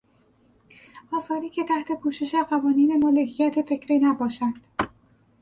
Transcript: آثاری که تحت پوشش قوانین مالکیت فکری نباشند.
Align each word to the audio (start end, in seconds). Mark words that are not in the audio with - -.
آثاری 1.13 1.49
که 1.49 1.63
تحت 1.63 1.91
پوشش 1.91 2.35
قوانین 2.49 3.03
مالکیت 3.03 3.61
فکری 3.61 3.99
نباشند. 3.99 4.67